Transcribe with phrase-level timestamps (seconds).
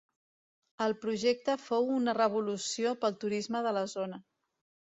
[0.85, 4.23] El projecte fou una revolució pel turisme de la zona.